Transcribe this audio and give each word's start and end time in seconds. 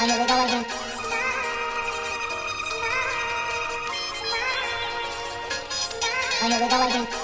And 0.00 0.12
here 0.12 0.20
we 0.20 0.28
go 6.68 6.86
again. 6.86 7.17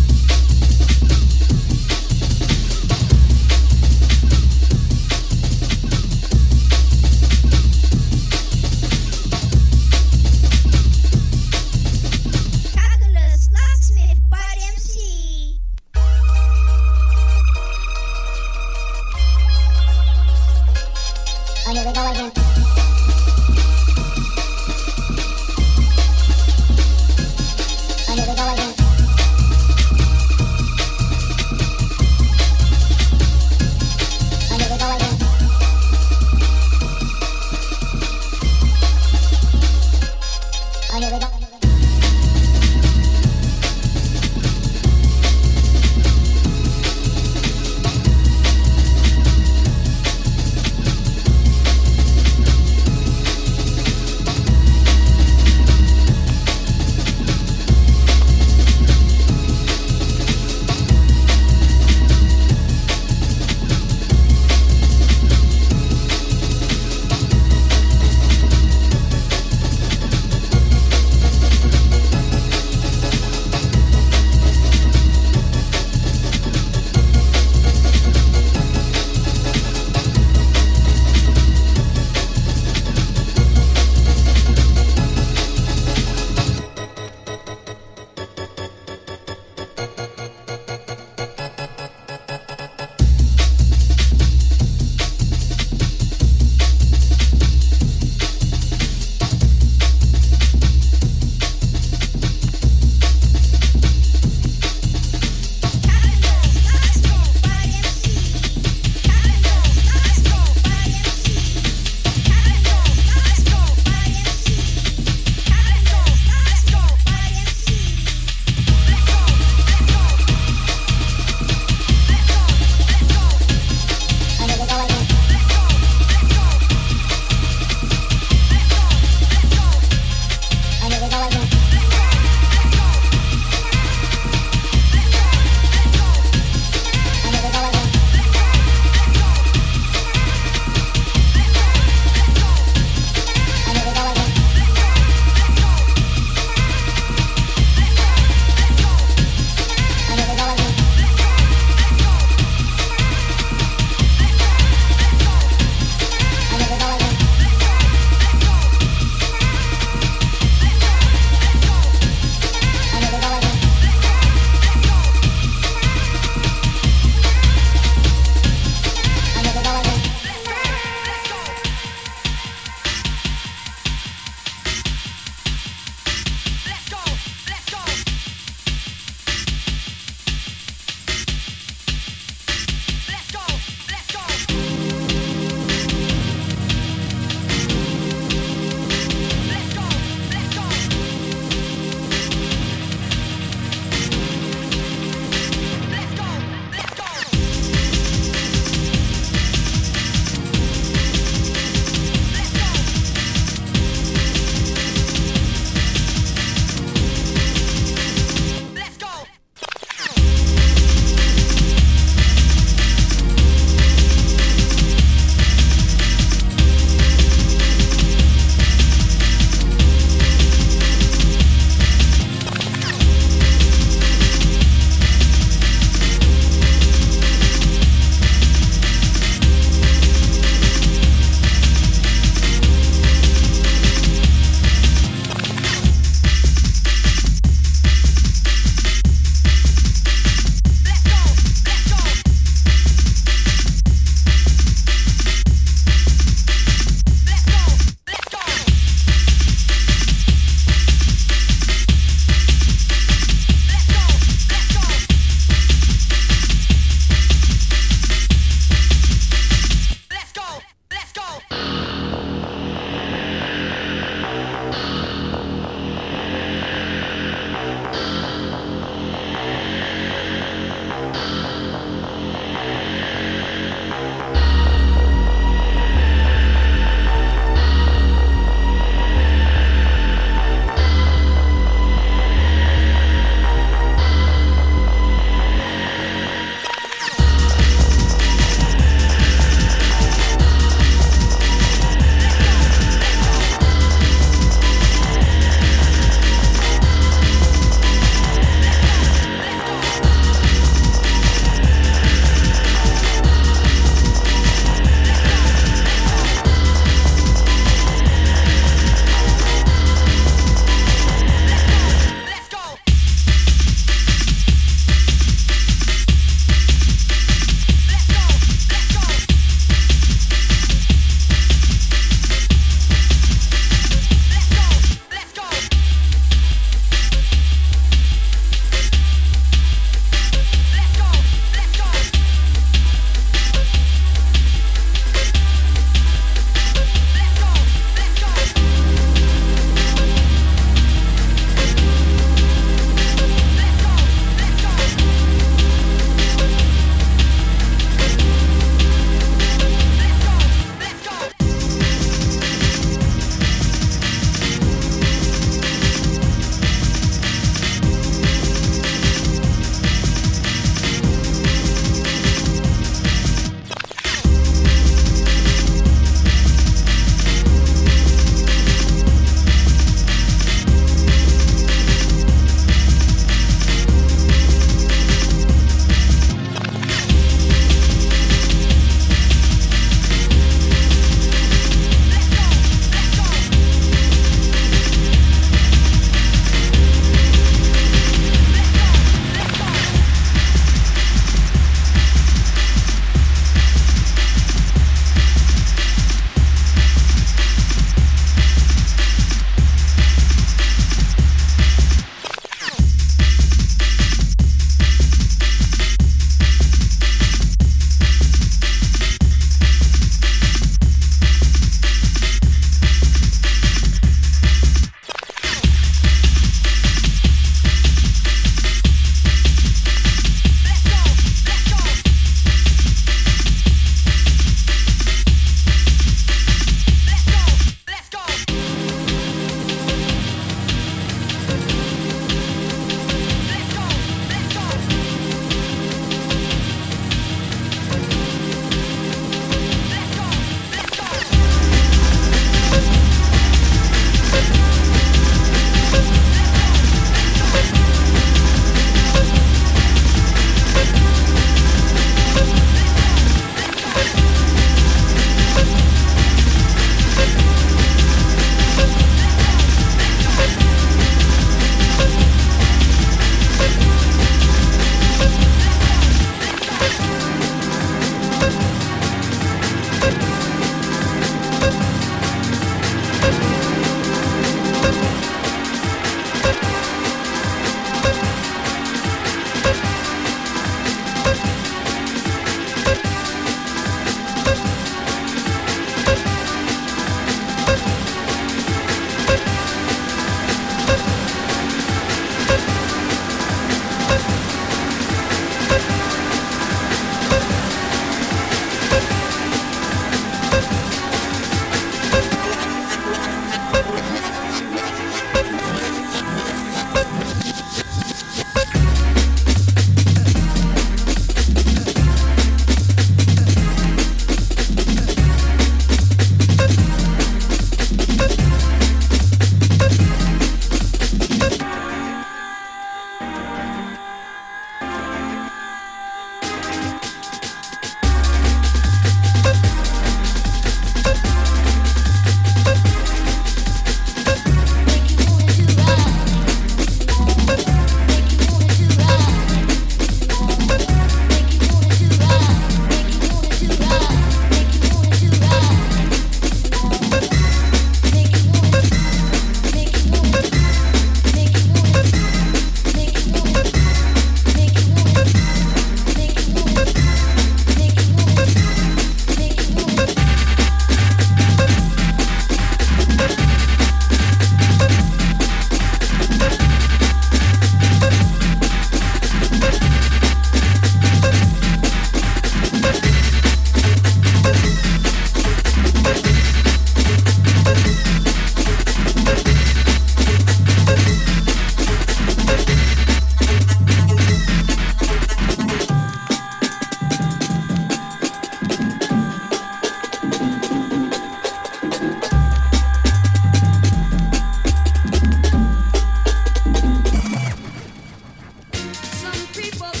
some 599.33 599.47
people. 599.63 600.00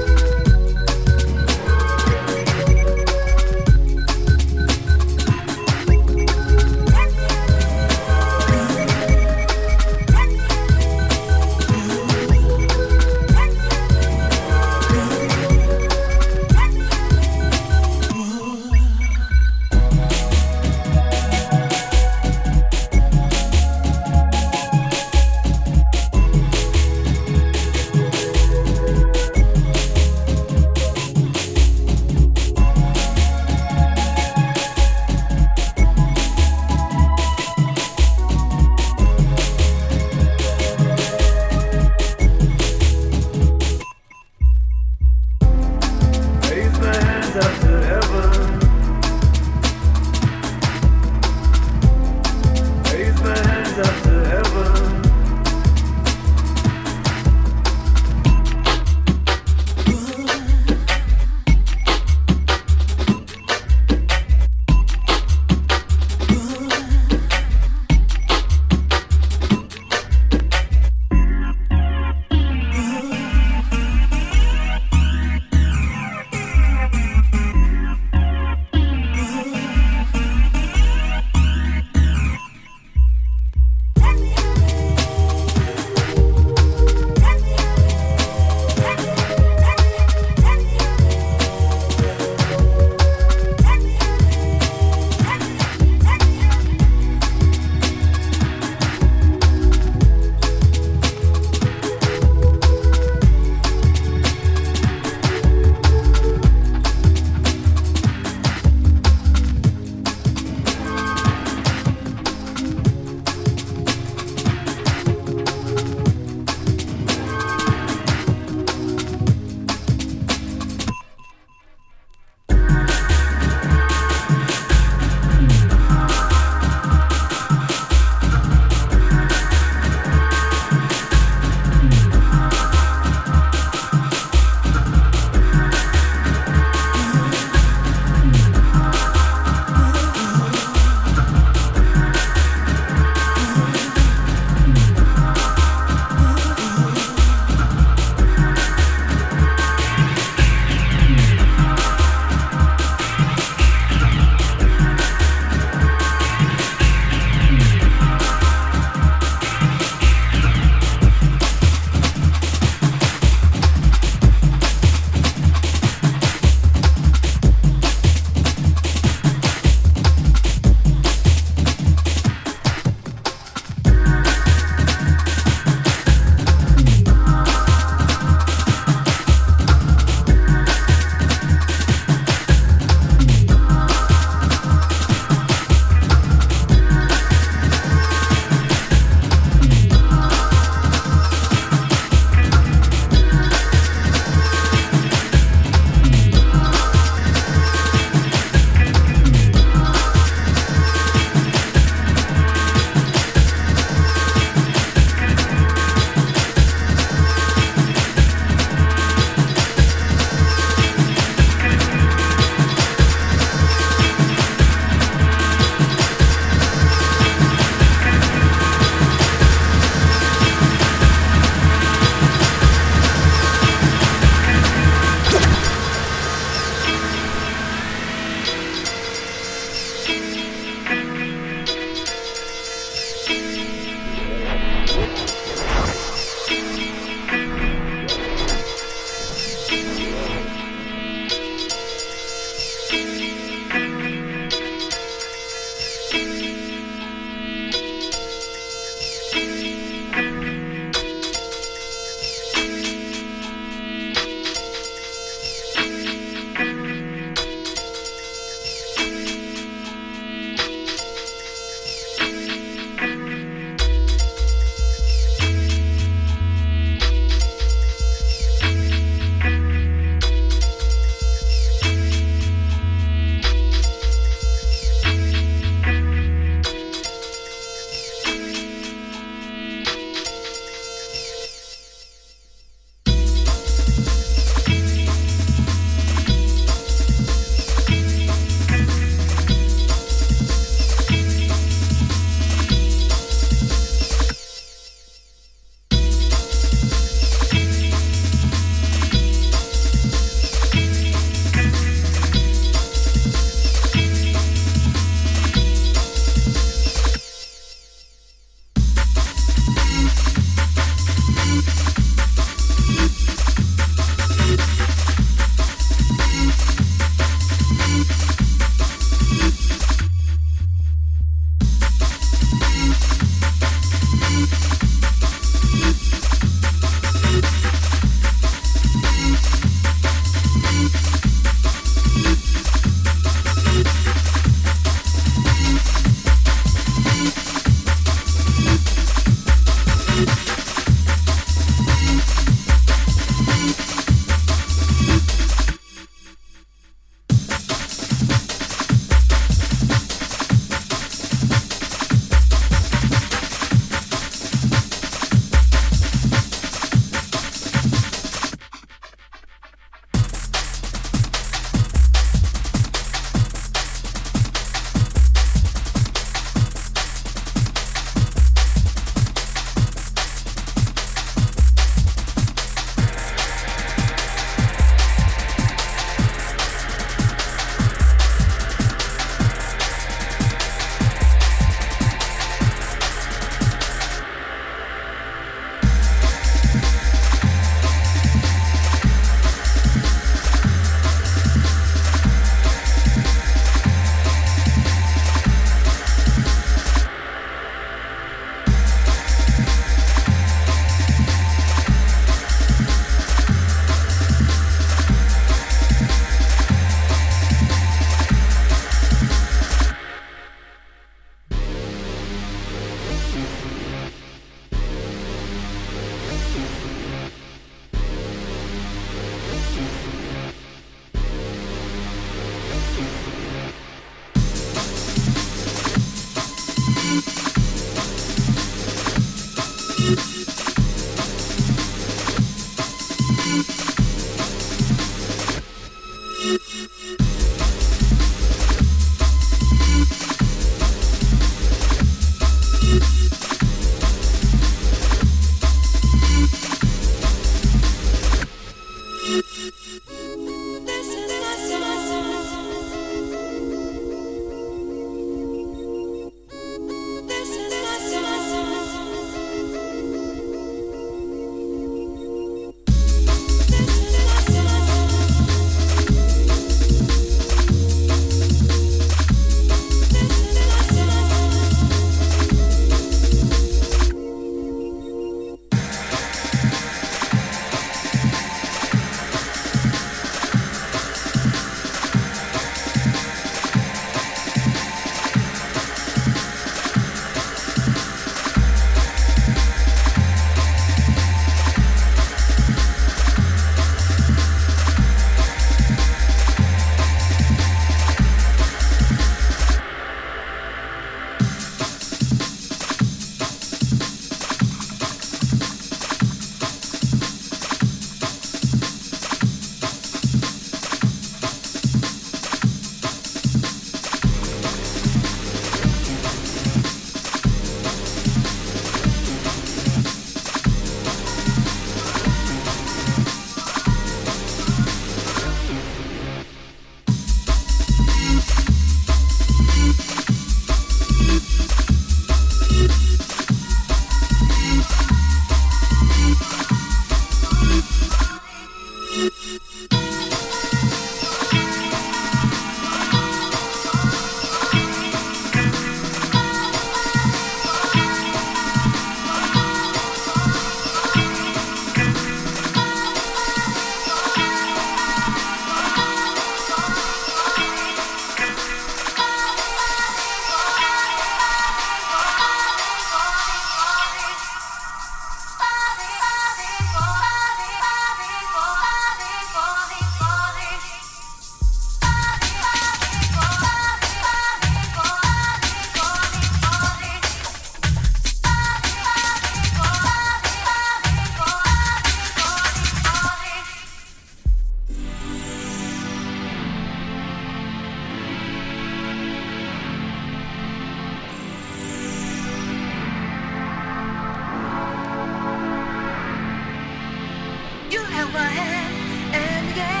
my 598.28 598.50
hand 598.60 598.94
and 599.34 599.74
get. 599.74 600.00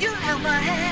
You 0.00 0.12
held 0.14 0.42
my 0.42 0.50
hand. 0.50 0.87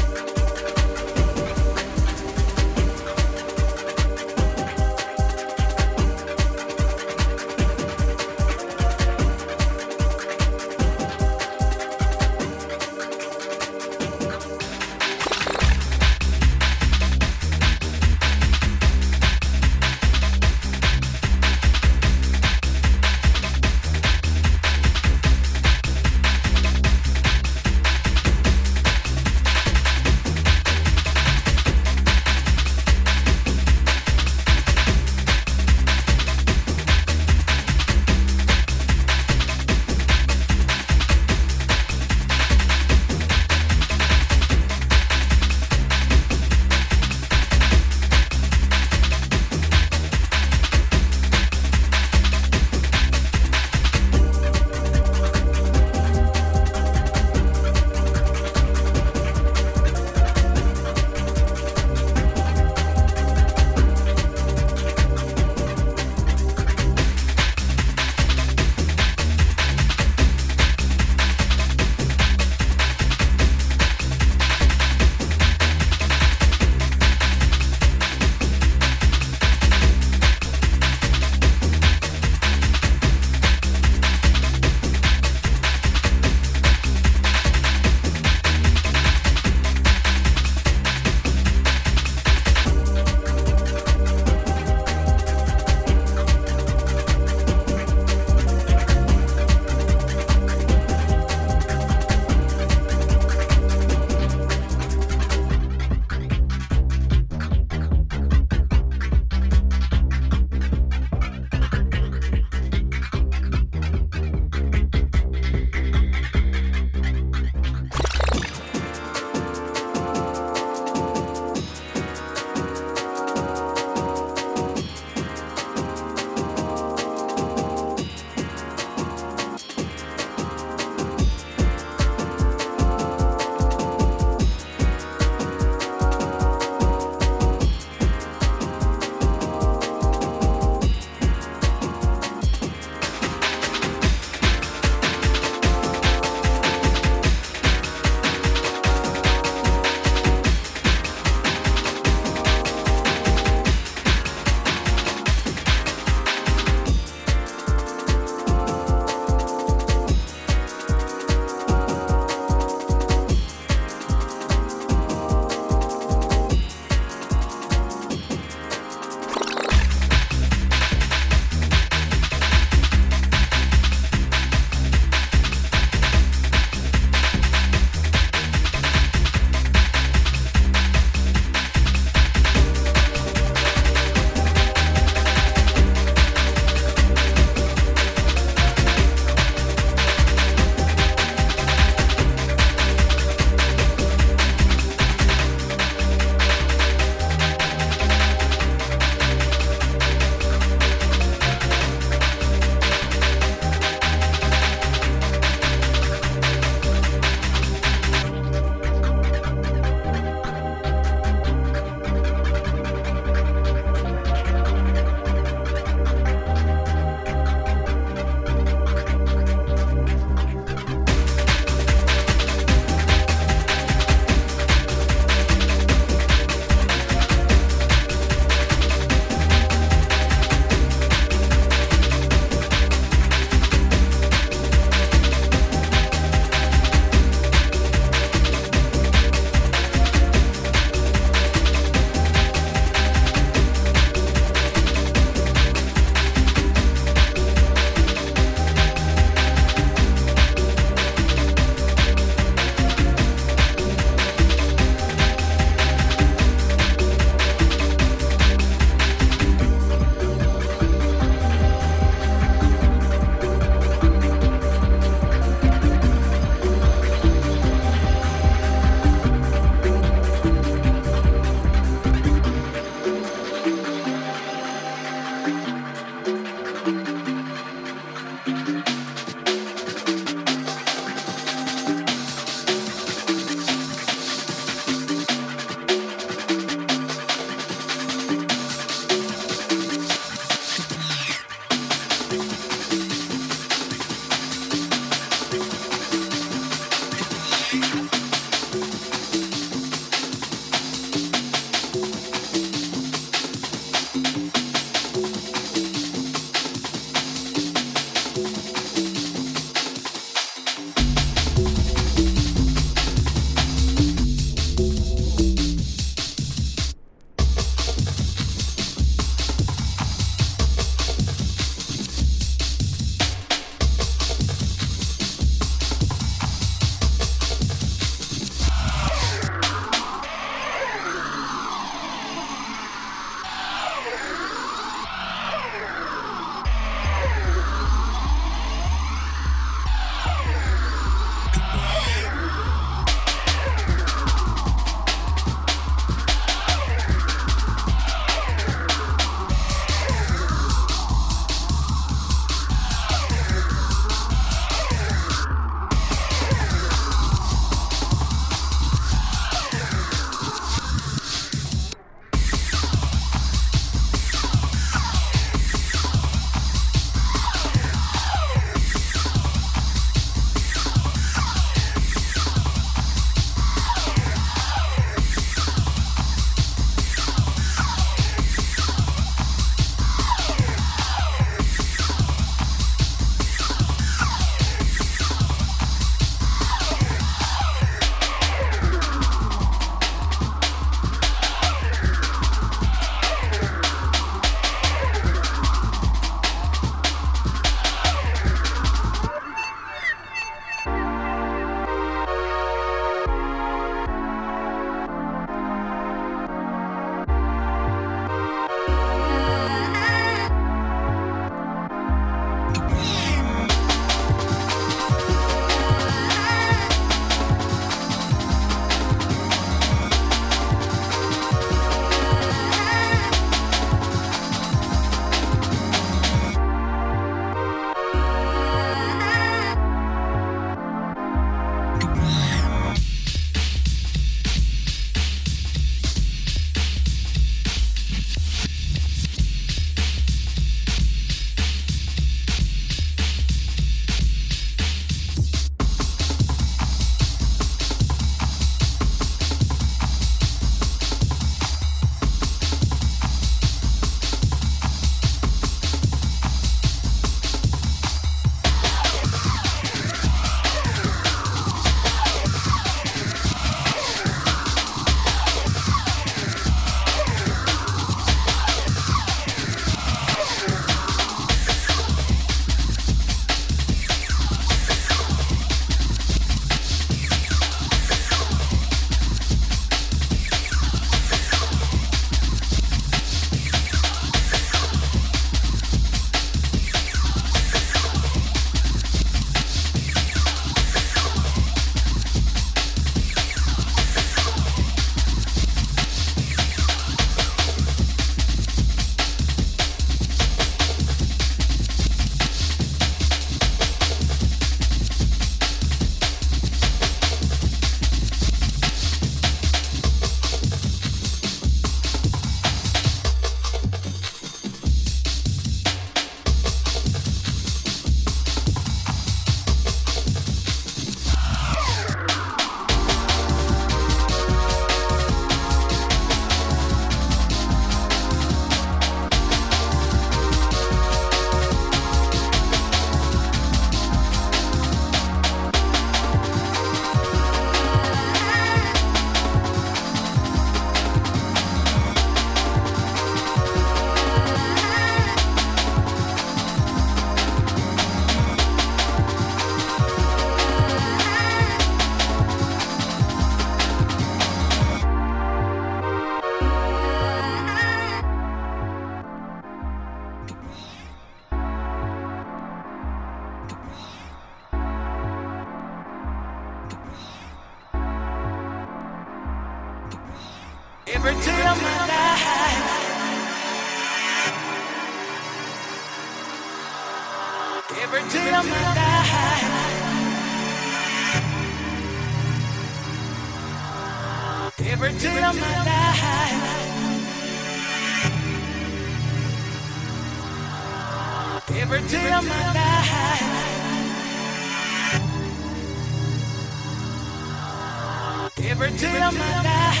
Every 598.58 598.90
day 598.92 599.22
of 599.22 599.34
my 599.36 599.62
life. 599.62 600.00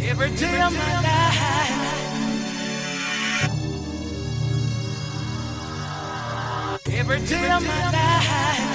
Every 0.00 0.30
day 0.30 0.60
of 0.60 0.72
my 0.72 1.00
life. 1.02 1.72
Every 6.90 7.20
day 7.20 7.50
of 7.50 7.62
my 7.62 7.90
life. 7.92 8.66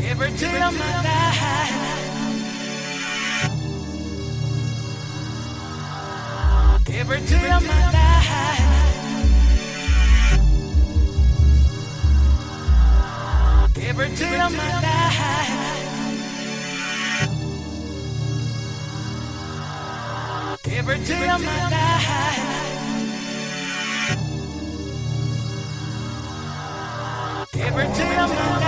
Every 0.00 0.30
day 0.32 0.62
of 0.62 0.72
my 0.78 1.02
life. 1.02 1.38
Every 6.90 7.20
day 7.20 7.50
of 7.50 7.62
my 7.66 7.92
life. 7.92 7.97
Every 14.00 14.14
day 14.14 14.40
of 14.40 14.52
my 14.56 14.80
life. 14.80 15.18
Every 20.70 20.98
day 21.04 21.28
of 21.28 21.40
my 21.42 21.68
life. 21.68 22.08
Every 27.54 27.88
day 27.98 28.16
of 28.18 28.30
my 28.30 28.58
life. 28.60 28.67